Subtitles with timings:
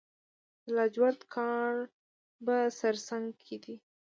[0.63, 1.75] د لاجورد کان
[2.45, 3.75] په سرسنګ کې دی